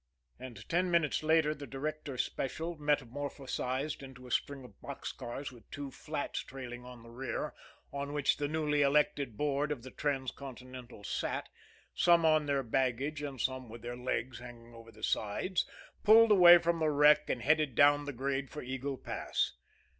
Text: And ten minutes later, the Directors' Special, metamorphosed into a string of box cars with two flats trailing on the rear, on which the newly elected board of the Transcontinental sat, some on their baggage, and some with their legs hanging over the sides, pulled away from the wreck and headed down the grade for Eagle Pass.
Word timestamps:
And 0.39 0.67
ten 0.67 0.89
minutes 0.89 1.21
later, 1.21 1.53
the 1.53 1.67
Directors' 1.67 2.23
Special, 2.25 2.75
metamorphosed 2.75 4.01
into 4.01 4.25
a 4.25 4.31
string 4.31 4.63
of 4.63 4.81
box 4.81 5.11
cars 5.11 5.51
with 5.51 5.69
two 5.69 5.91
flats 5.91 6.39
trailing 6.39 6.83
on 6.83 7.03
the 7.03 7.11
rear, 7.11 7.53
on 7.93 8.11
which 8.11 8.37
the 8.37 8.47
newly 8.47 8.81
elected 8.81 9.37
board 9.37 9.71
of 9.71 9.83
the 9.83 9.91
Transcontinental 9.91 11.03
sat, 11.03 11.49
some 11.93 12.25
on 12.25 12.47
their 12.47 12.63
baggage, 12.63 13.21
and 13.21 13.39
some 13.39 13.69
with 13.69 13.83
their 13.83 13.95
legs 13.95 14.39
hanging 14.39 14.73
over 14.73 14.91
the 14.91 15.03
sides, 15.03 15.69
pulled 16.03 16.31
away 16.31 16.57
from 16.57 16.79
the 16.79 16.89
wreck 16.89 17.29
and 17.29 17.43
headed 17.43 17.75
down 17.75 18.05
the 18.05 18.11
grade 18.11 18.49
for 18.49 18.63
Eagle 18.63 18.97
Pass. 18.97 19.51